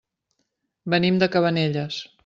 [0.95, 2.05] Venim de Cabanelles.